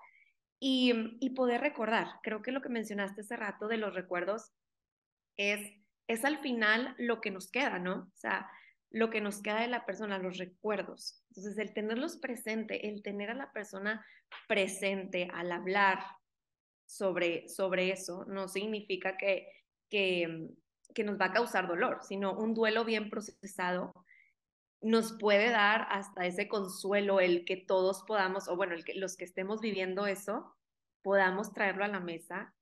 [0.60, 2.08] y, y, poder recordar.
[2.24, 4.52] Creo que lo que mencionaste hace rato de los recuerdos
[5.38, 5.60] es,
[6.08, 8.10] es al final lo que nos queda, ¿no?
[8.12, 8.50] O sea,
[8.90, 11.24] lo que nos queda de la persona, los recuerdos.
[11.30, 14.04] Entonces, el tenerlos presente, el tener a la persona
[14.48, 16.00] presente al hablar
[16.88, 19.59] sobre, sobre eso, no significa que,
[19.90, 20.50] que,
[20.94, 23.94] que nos va a causar dolor, sino un duelo bien procesado
[24.82, 29.18] nos puede dar hasta ese consuelo, el que todos podamos, o bueno, el que, los
[29.18, 30.56] que estemos viviendo eso,
[31.02, 32.54] podamos traerlo a la mesa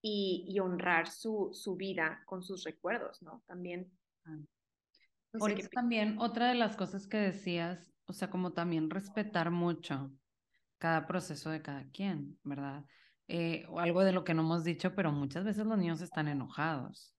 [0.00, 3.42] y, honrar su, su, vida con sus recuerdos, ¿no?
[3.46, 3.90] También.
[5.32, 10.12] Por eso también, otra de las cosas que decías, o sea, como también respetar mucho
[10.78, 12.84] cada proceso de cada quien, ¿verdad?
[13.28, 16.28] Eh, o algo de lo que no hemos dicho, pero muchas veces los niños están
[16.28, 17.14] enojados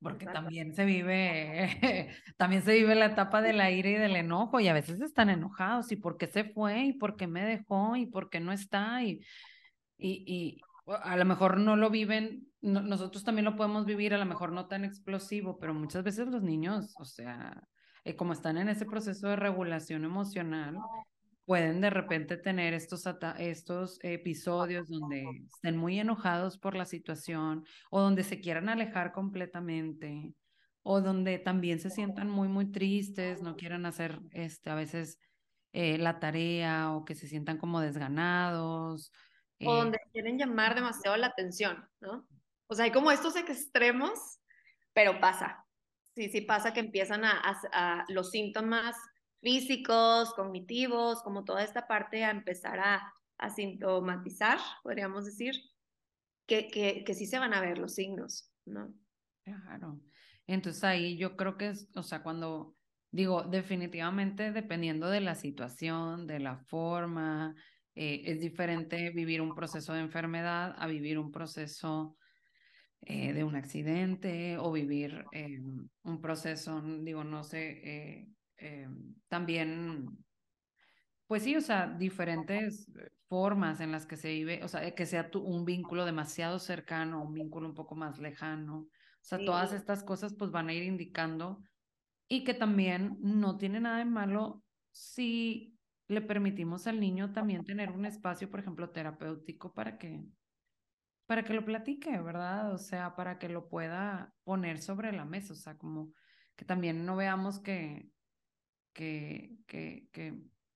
[0.00, 1.68] porque también se vive,
[2.36, 5.90] también se vive la etapa del aire y del enojo y a veces están enojados
[5.90, 9.02] y por qué se fue y por qué me dejó y por qué no está
[9.02, 9.20] y,
[9.96, 10.60] y, y
[11.02, 14.68] a lo mejor no lo viven, nosotros también lo podemos vivir, a lo mejor no
[14.68, 17.62] tan explosivo, pero muchas veces los niños, o sea,
[18.04, 20.78] eh, como están en ese proceso de regulación emocional,
[21.48, 23.04] pueden de repente tener estos,
[23.38, 30.34] estos episodios donde estén muy enojados por la situación o donde se quieran alejar completamente
[30.82, 35.18] o donde también se sientan muy, muy tristes, no quieran hacer este, a veces
[35.72, 39.10] eh, la tarea o que se sientan como desganados.
[39.64, 42.28] O donde eh quieren llamar demasiado la atención, ¿no?
[42.66, 44.38] O sea, hay como estos extremos,
[44.92, 45.64] pero pasa.
[46.14, 47.40] Sí, sí pasa que empiezan a,
[47.72, 48.96] a los síntomas
[49.40, 55.54] físicos, cognitivos, como toda esta parte a empezar a, a sintomatizar, podríamos decir,
[56.46, 58.94] que, que, que sí se van a ver los signos, ¿no?
[59.42, 60.00] Claro.
[60.46, 62.74] Entonces ahí yo creo que es, o sea, cuando
[63.10, 67.54] digo, definitivamente dependiendo de la situación, de la forma,
[67.94, 72.16] eh, es diferente vivir un proceso de enfermedad a vivir un proceso
[73.02, 75.60] eh, de un accidente o vivir eh,
[76.02, 78.88] un proceso, digo, no sé, eh,
[79.28, 80.06] también,
[81.26, 82.90] pues sí, o sea, diferentes
[83.28, 87.34] formas en las que se vive, o sea, que sea un vínculo demasiado cercano, un
[87.34, 88.78] vínculo un poco más lejano.
[88.78, 91.60] O sea, todas estas cosas pues van a ir indicando
[92.28, 97.90] y que también no tiene nada de malo si le permitimos al niño también tener
[97.90, 100.24] un espacio, por ejemplo, terapéutico para que
[101.26, 102.72] para que lo platique, ¿verdad?
[102.72, 106.14] O sea, para que lo pueda poner sobre la mesa, o sea, como
[106.56, 108.08] que también no veamos que
[108.98, 110.34] que, que, que,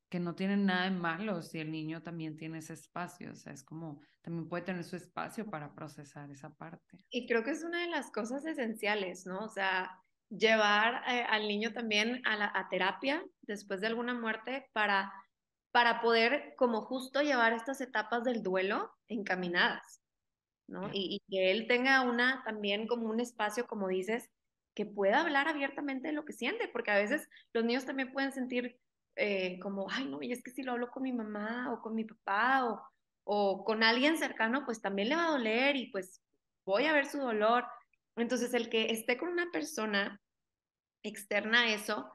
[0.09, 3.53] que no tienen nada de malo si el niño también tiene ese espacio, o sea,
[3.53, 7.05] es como, también puede tener su espacio para procesar esa parte.
[7.11, 9.41] Y creo que es una de las cosas esenciales, ¿no?
[9.41, 14.71] O sea, llevar eh, al niño también a, la, a terapia después de alguna muerte
[14.73, 15.13] para,
[15.73, 20.01] para poder como justo llevar estas etapas del duelo encaminadas,
[20.69, 20.91] ¿no?
[20.93, 24.31] Y, y, que él tenga una también como un espacio, como dices,
[24.75, 28.33] que pueda hablar abiertamente de lo que siente, porque a veces los niños también pueden
[28.33, 28.79] sentir
[29.17, 31.95] eh, como, ay, no, y es que si lo hablo con mi mamá o con
[31.95, 32.83] mi papá o,
[33.25, 36.23] o con alguien cercano, pues también le va a doler y pues
[36.65, 37.65] voy a ver su dolor.
[38.17, 40.21] Entonces, el que esté con una persona
[41.03, 42.11] externa a eso,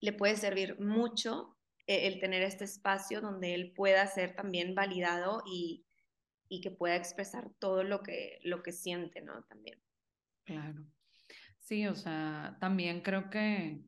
[0.00, 5.42] le puede servir mucho eh, el tener este espacio donde él pueda ser también validado
[5.46, 5.86] y,
[6.48, 9.44] y que pueda expresar todo lo que, lo que siente, ¿no?
[9.44, 9.80] También.
[10.44, 10.84] Claro.
[11.64, 13.82] Sí, o sea, también creo que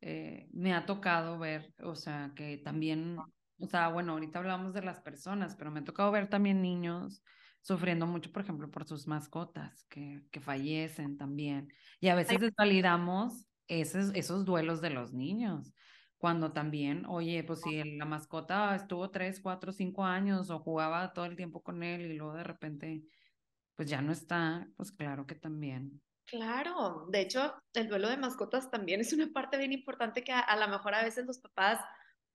[0.00, 4.80] eh, me ha tocado ver, o sea, que también, o sea, bueno, ahorita hablamos de
[4.82, 7.22] las personas, pero me ha tocado ver también niños
[7.60, 11.68] sufriendo mucho, por ejemplo, por sus mascotas que, que fallecen también.
[12.00, 15.74] Y a veces desvalidamos esos, esos duelos de los niños,
[16.16, 21.26] cuando también, oye, pues si la mascota estuvo tres, cuatro, cinco años o jugaba todo
[21.26, 23.04] el tiempo con él y luego de repente,
[23.74, 28.70] pues ya no está, pues claro que también Claro, de hecho, el duelo de mascotas
[28.70, 31.80] también es una parte bien importante que a, a lo mejor a veces los papás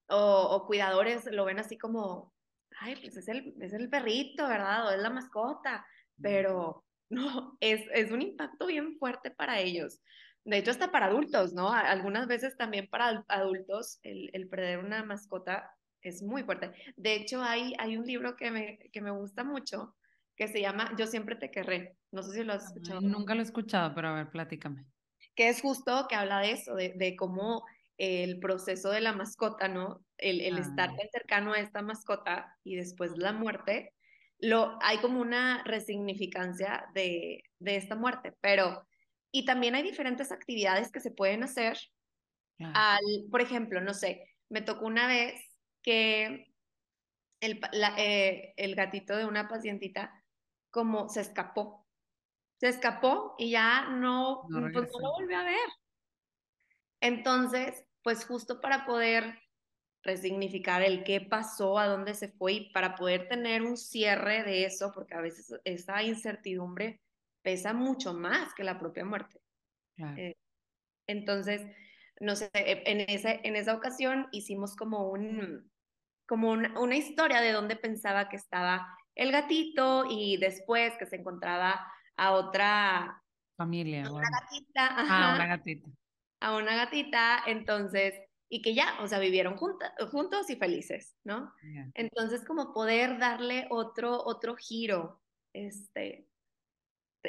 [0.10, 2.34] o, o, cuidadores lo ven así como,
[2.80, 4.88] ay, pues es el, es el perrito, ¿verdad?
[4.88, 5.86] O es la mascota,
[6.20, 10.02] pero no, es, es un impacto bien fuerte para ellos.
[10.44, 11.72] De hecho, hasta para adultos, ¿no?
[11.72, 15.70] Algunas veces también para adultos el, el perder una mascota
[16.02, 16.72] es muy fuerte.
[16.98, 19.96] De hecho, hay, hay un libro que me, que me gusta mucho
[20.36, 21.96] que se llama Yo siempre te querré.
[22.12, 23.00] No sé si lo has escuchado.
[23.00, 24.86] Ay, nunca lo he escuchado, pero a ver, platícame.
[25.36, 27.64] Que es justo que habla de eso, de, de cómo
[27.98, 30.06] el proceso de la mascota, ¿no?
[30.18, 33.94] El, el estar tan cercano a esta mascota y después la muerte,
[34.40, 38.86] lo, hay como una resignificancia de, de esta muerte, pero,
[39.32, 41.78] y también hay diferentes actividades que se pueden hacer.
[42.60, 45.42] Al, por ejemplo, no sé, me tocó una vez
[45.82, 46.48] que
[47.42, 50.23] el, la, eh, el gatito de una pacientita
[50.74, 51.86] como se escapó.
[52.60, 55.70] Se escapó y ya no, no, pues no lo volvió a ver.
[57.00, 59.40] Entonces, pues justo para poder
[60.02, 64.66] resignificar el qué pasó, a dónde se fue y para poder tener un cierre de
[64.66, 67.02] eso, porque a veces esa incertidumbre
[67.44, 69.40] pesa mucho más que la propia muerte.
[69.96, 70.18] Claro.
[70.18, 70.38] Eh,
[71.08, 71.62] entonces,
[72.20, 75.72] no sé, en, ese, en esa ocasión hicimos como un,
[76.26, 81.86] como una historia de dónde pensaba que estaba el gatito y después que se encontraba
[82.16, 83.24] a otra
[83.56, 84.06] familia.
[84.06, 84.86] A una gatita.
[84.86, 85.90] Ajá, ah, una gatita.
[86.42, 88.16] A una gatita, entonces,
[88.50, 91.54] y que ya, o sea, vivieron junta, juntos y felices, ¿no?
[91.64, 91.90] Yeah.
[91.94, 95.22] Entonces, como poder darle otro, otro giro,
[95.54, 96.28] este,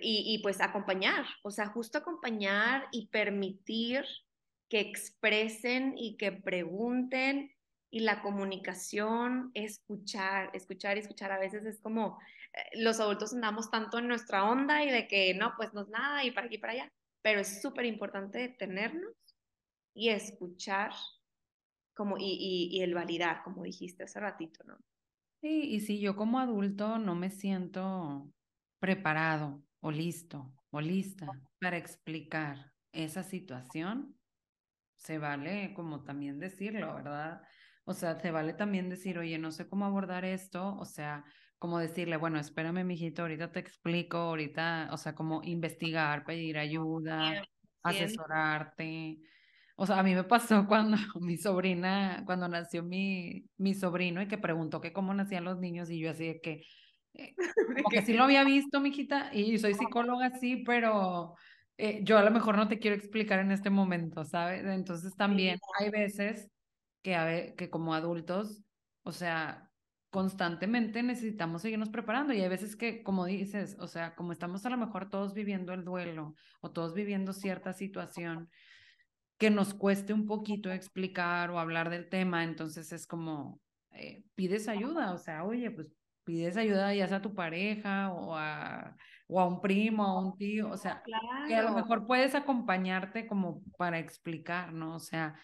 [0.00, 4.04] y, y pues acompañar, o sea, justo acompañar y permitir
[4.68, 7.53] que expresen y que pregunten
[7.94, 11.30] y la comunicación, escuchar, escuchar y escuchar.
[11.30, 12.18] A veces es como
[12.52, 15.88] eh, los adultos andamos tanto en nuestra onda y de que no, pues no es
[15.90, 19.14] nada y para aquí y para allá, pero es súper importante detenernos
[19.94, 20.90] y escuchar
[21.94, 24.76] como y, y, y, el validar, como dijiste hace ratito, ¿no?
[25.40, 28.28] Sí, y si yo como adulto no me siento
[28.80, 31.28] preparado o listo o lista
[31.60, 34.16] para explicar esa situación,
[34.96, 37.40] se vale como también decirlo, ¿verdad?
[37.84, 41.24] O sea, te vale también decir, oye, no sé cómo abordar esto, o sea,
[41.58, 47.42] como decirle, bueno, espérame, mijito, ahorita te explico, ahorita, o sea, como investigar, pedir ayuda,
[47.82, 49.18] asesorarte.
[49.76, 54.28] O sea, a mí me pasó cuando mi sobrina, cuando nació mi, mi sobrino y
[54.28, 56.62] que preguntó que cómo nacían los niños y yo así de que,
[57.14, 57.34] eh,
[57.84, 61.34] como que sí lo había visto, mijita, y soy psicóloga, sí, pero
[61.76, 64.64] eh, yo a lo mejor no te quiero explicar en este momento, ¿sabes?
[64.64, 66.50] Entonces también hay veces
[67.04, 68.64] que, a ver, que como adultos,
[69.02, 69.70] o sea,
[70.08, 74.70] constantemente necesitamos seguirnos preparando y hay veces que, como dices, o sea, como estamos a
[74.70, 78.48] lo mejor todos viviendo el duelo o todos viviendo cierta situación
[79.36, 84.66] que nos cueste un poquito explicar o hablar del tema, entonces es como, eh, pides
[84.68, 85.88] ayuda, o sea, oye, pues
[86.24, 90.38] pides ayuda ya sea a tu pareja o a, o a un primo, a un
[90.38, 91.48] tío, o sea, claro.
[91.48, 94.94] que a lo mejor puedes acompañarte como para explicar, ¿no?
[94.94, 95.34] O sea,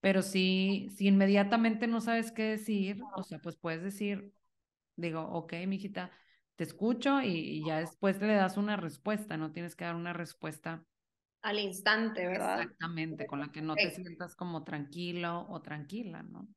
[0.00, 4.32] pero si, si inmediatamente no sabes qué decir, o sea, pues puedes decir,
[4.96, 6.10] digo, ok, mijita,
[6.56, 10.12] te escucho y, y, ya después le das una respuesta, no tienes que dar una
[10.12, 10.84] respuesta
[11.46, 12.60] al instante, ¿verdad?
[12.60, 16.48] Exactamente, con la que no te sientas como tranquilo o tranquila, ¿no?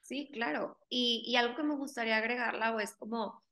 [0.00, 0.80] Sí, claro.
[0.88, 3.44] Y, y algo que me gustaría agregarla es como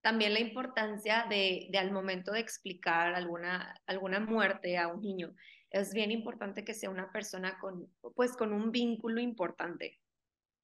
[0.00, 5.34] también la importancia de, de, al momento de explicar alguna, alguna muerte a un niño,
[5.72, 9.98] es bien importante que sea una persona con, pues, con un vínculo importante.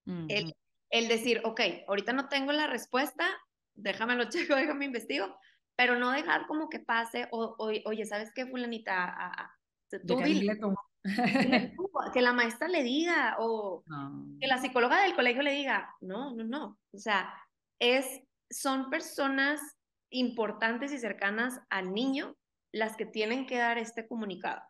[0.06, 0.26] Uh -huh.
[0.28, 0.54] el,
[0.90, 3.26] el, decir, ok, ahorita no tengo la respuesta,
[3.74, 5.38] déjame lo checo, déjame investigo,
[5.76, 9.04] pero no dejar como que pase, o, o oye, ¿sabes qué, fulanita?
[9.04, 9.58] A, a,
[10.06, 10.58] tú dile,
[12.12, 14.36] que la maestra le diga, o no.
[14.40, 17.32] que la psicóloga del colegio le diga, no, no, no, o sea,
[17.78, 19.60] es, son personas
[20.10, 22.36] importantes y cercanas al niño
[22.72, 24.62] las que tienen que dar este comunicado.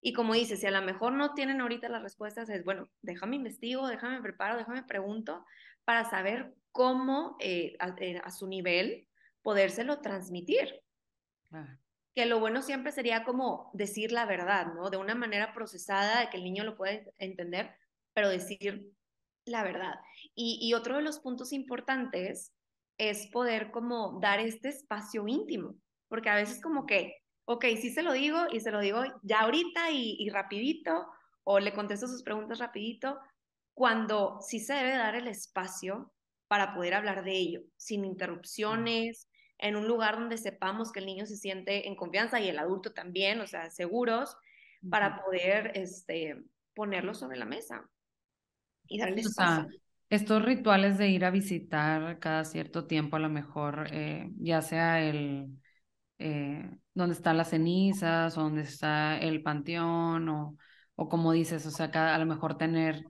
[0.00, 3.36] Y como dices, si a lo mejor no tienen ahorita las respuestas, es bueno, déjame
[3.36, 5.44] investigo, déjame preparo, déjame pregunto
[5.84, 9.08] para saber cómo eh, a, eh, a, su nivel
[9.42, 10.82] podérselo transmitir.
[11.50, 11.78] Ah.
[12.14, 14.90] Que lo bueno siempre sería como decir la verdad, ¿no?
[14.90, 17.74] De una manera procesada, de que el niño lo pueda entender,
[18.12, 18.92] pero decir
[19.44, 19.94] la verdad.
[20.34, 22.52] Y, y otro de los puntos importantes
[22.98, 25.74] es poder como dar este espacio íntimo,
[26.08, 29.40] porque a veces como que ok, sí se lo digo y se lo digo ya
[29.40, 31.06] ahorita y, y rapidito,
[31.44, 33.18] o le contesto sus preguntas rapidito,
[33.72, 36.12] cuando sí se debe dar el espacio
[36.46, 41.24] para poder hablar de ello, sin interrupciones, en un lugar donde sepamos que el niño
[41.24, 44.36] se siente en confianza y el adulto también, o sea, seguros,
[44.90, 46.36] para poder este,
[46.74, 47.88] ponerlo sobre la mesa
[48.86, 49.68] y darle espacio.
[50.10, 55.00] estos rituales de ir a visitar cada cierto tiempo, a lo mejor, eh, ya sea
[55.00, 55.48] el
[56.18, 60.56] eh, donde están las cenizas, o donde está el panteón, o,
[60.96, 63.04] o como dices, o sea, a lo mejor tener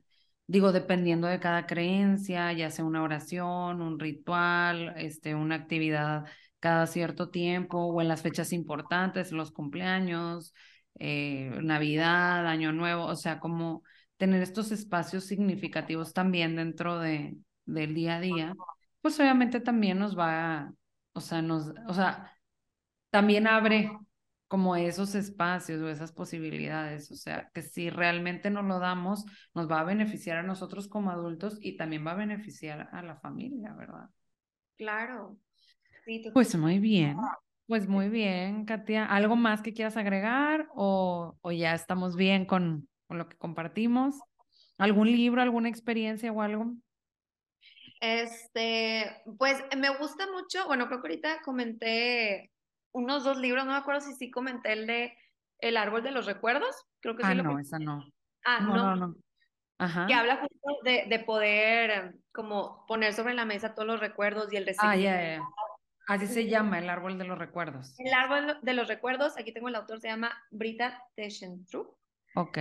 [0.48, 6.26] digo, dependiendo de cada creencia, ya sea una oración, un ritual, este, una actividad
[6.60, 10.54] cada cierto tiempo o en las fechas importantes, los cumpleaños,
[10.98, 13.82] eh, Navidad, Año Nuevo, o sea, como
[14.16, 17.36] tener estos espacios significativos también dentro de,
[17.66, 18.54] del día a día,
[19.00, 20.72] pues obviamente también nos va,
[21.12, 22.32] o sea, nos, o sea,
[23.10, 23.90] también abre
[24.48, 27.10] como esos espacios o esas posibilidades.
[27.10, 31.10] O sea, que si realmente nos lo damos, nos va a beneficiar a nosotros como
[31.10, 34.08] adultos y también va a beneficiar a la familia, ¿verdad?
[34.76, 35.36] Claro.
[36.32, 37.16] pues muy bien.
[37.66, 39.04] Pues muy bien, Katia.
[39.04, 44.18] ¿Algo más que quieras agregar o, o ya estamos bien con, con lo que compartimos?
[44.78, 46.72] ¿Algún libro, alguna experiencia o algo?
[48.00, 52.52] Este, pues me gusta mucho, bueno, creo que ahorita comenté
[52.92, 55.16] unos dos libros, no me acuerdo si sí comenté el de
[55.60, 58.04] El árbol de los recuerdos, creo que ah, sí lo no, esa no.
[58.44, 59.16] Ah, no, no, no.
[59.78, 60.06] Ajá.
[60.06, 64.56] Que habla justo de, de, poder como poner sobre la mesa todos los recuerdos y
[64.56, 65.42] el Ah, ya, ya.
[66.08, 67.94] Así se llama, el árbol de los recuerdos.
[67.98, 71.96] El árbol de los recuerdos, aquí tengo el autor, se llama Brita Teschentrup.
[72.34, 72.58] Ok,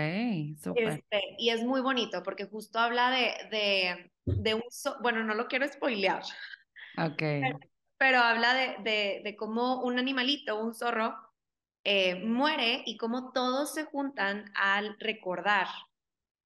[0.61, 0.89] súper.
[0.89, 4.63] Este, y es muy bonito porque justo habla de, de, de un,
[5.01, 6.23] bueno, no lo quiero spoilear.
[6.97, 7.59] Ok pero
[7.99, 11.15] habla de, de, cómo un animalito, un zorro,
[11.83, 15.67] eh, muere y cómo todos se juntan al recordar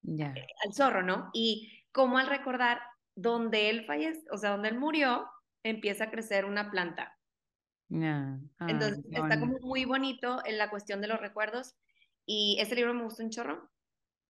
[0.06, 1.30] eh, al zorro, ¿no?
[1.32, 2.80] Y cómo al recordar
[3.14, 5.28] donde él fallece, o sea, donde él murió,
[5.62, 7.18] empieza a crecer una planta.
[7.90, 11.74] Entonces está como muy bonito en la cuestión de los recuerdos
[12.24, 13.70] y ese libro me gusta un chorro.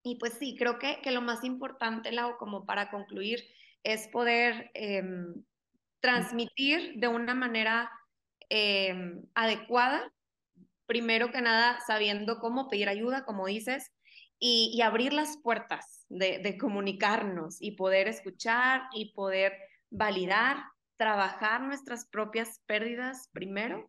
[0.03, 3.45] Y pues sí, creo que, que lo más importante, Lau, como para concluir,
[3.85, 5.45] es poder em,
[6.03, 7.91] transmitir de una manera
[8.51, 10.13] em, adecuada,
[10.85, 13.91] primero que nada sabiendo cómo pedir ayuda, como dices,
[14.39, 19.53] y, abrir las puertas de, comunicarnos y poder escuchar y poder
[19.91, 20.65] validar,
[20.97, 23.89] trabajar nuestras propias pérdidas primero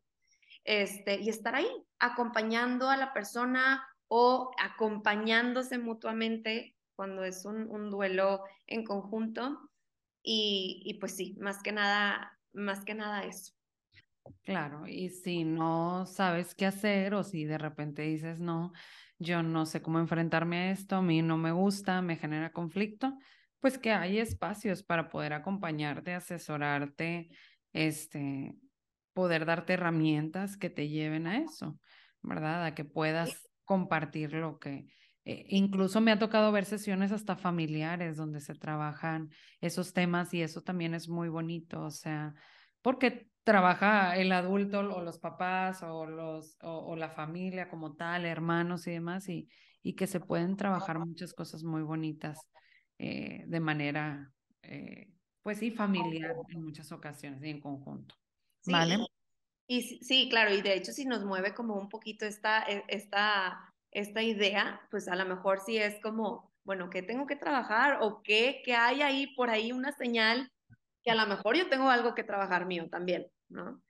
[0.64, 8.44] este, y estar ahí acompañando a la persona o acompañándose mutuamente cuando es un duelo
[8.68, 9.72] en conjunto
[10.24, 13.54] y, pues sí, más que nada, más que nada eso.
[14.44, 18.72] Claro, y si no sabes qué hacer o si de repente dices, no,
[19.20, 23.18] yo no sé cómo enfrentarme a esto, a mí no me gusta, me genera conflicto,
[23.60, 27.30] pues que hay espacios para poder acompañarte, asesorarte,
[27.74, 28.56] este,
[29.14, 31.80] poder darte herramientas que te lleven a eso,
[32.22, 32.66] ¿verdad?
[32.66, 34.88] A que puedas compartir lo que,
[35.26, 39.30] eh, incluso me ha tocado ver sesiones hasta familiares donde se trabajan
[39.62, 42.34] esos temas y eso también es muy bonito, o sea,
[42.82, 48.88] porque trabaja el adulto o los papás o, los, o, la familia como tal, hermanos
[48.88, 49.50] y demás, y,
[49.82, 52.40] y, que se pueden trabajar muchas cosas muy bonitas
[53.00, 55.10] eh, de manera, eh,
[55.42, 58.16] pues sí, familiar en muchas ocasiones y en conjunto.
[58.66, 58.98] ¿Vale?
[59.68, 63.73] Y, sí, claro, y de hecho si nos mueve como un poquito esta, e, esta
[63.94, 68.00] esta idea, pues a lo mejor sí es como, bueno, ¿qué tengo que trabajar?
[68.02, 70.52] ¿O qué, qué hay ahí por ahí una señal
[71.04, 73.82] que a lo mejor yo tengo algo que trabajar mío también, ¿no?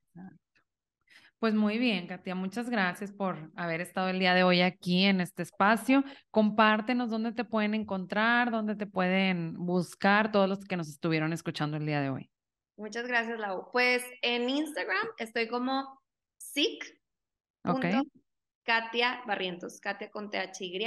[1.44, 5.20] Pues muy bien, Katia, muchas gracias por haber estado el día de hoy aquí en
[5.20, 6.06] este espacio.
[6.32, 11.76] Compártenos dónde te pueden encontrar, dónde te pueden buscar todos los que nos estuvieron escuchando
[11.76, 12.32] el día de hoy.
[12.78, 13.70] Muchas gracias, Lau.
[13.74, 16.02] Pues en Instagram estoy como
[16.38, 16.98] sic.
[17.66, 18.02] Okay.
[18.64, 20.84] Katia Barrientos, Katia con THY.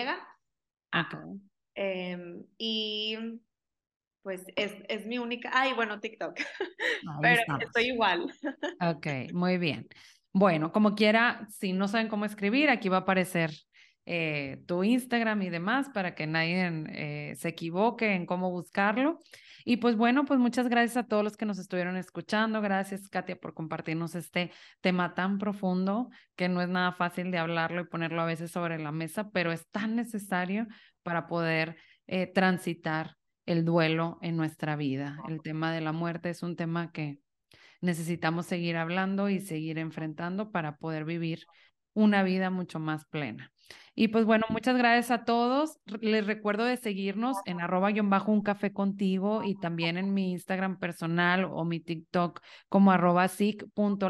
[1.75, 3.17] Em, y
[4.23, 6.37] pues es, es, mi única, ay, bueno, TikTok,
[7.23, 8.33] pero estoy igual.
[8.81, 9.87] ok, muy bien.
[10.33, 13.53] Bueno, como quiera, si no saben cómo escribir, aquí va a aparecer
[14.05, 19.21] eh, tu Instagram y demás para que nadie eh, se equivoque en cómo buscarlo.
[19.69, 22.61] Y pues bueno, pues muchas gracias a todos los que nos estuvieron escuchando.
[22.61, 27.81] Gracias, Katia, por compartirnos este tema tan profundo que no es nada fácil de hablarlo
[27.81, 30.69] y ponerlo a veces sobre la mesa, pero es tan necesario
[31.03, 35.19] para poder eh, transitar el duelo en nuestra vida.
[35.29, 37.19] El tema de la muerte es un tema que
[37.81, 41.45] necesitamos seguir hablando y seguir enfrentando para poder vivir
[41.93, 43.53] una vida mucho más plena.
[43.95, 45.79] Y pues bueno, muchas gracias a todos.
[46.01, 50.79] Les recuerdo de seguirnos en arroba bajo un café contigo y también en mi Instagram
[50.79, 53.27] personal o mi TikTok como arroba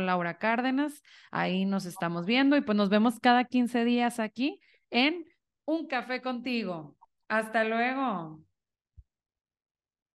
[0.01, 1.03] Laura Cárdenas.
[1.31, 4.59] Ahí nos estamos viendo y pues nos vemos cada 15 días aquí
[4.91, 5.25] en
[5.65, 6.97] Un Café Contigo.
[7.29, 8.46] Hasta luego.